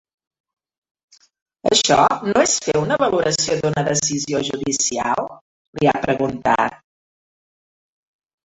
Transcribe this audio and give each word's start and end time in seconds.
Això 1.71 1.97
no 2.29 2.45
és 2.45 2.55
fer 2.67 2.75
una 2.85 2.97
valoració 3.03 3.57
d’una 3.59 3.83
decisió 3.91 4.41
judicial?, 4.49 5.25
li 5.81 5.93
ha 5.93 5.97
preguntat. 6.07 6.83